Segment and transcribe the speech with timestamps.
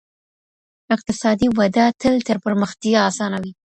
[0.95, 3.51] اقتصادي وده تل تر پرمختيا اسانه وي.